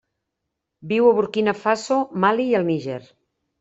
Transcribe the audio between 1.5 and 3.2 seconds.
Faso, Mali i el Níger.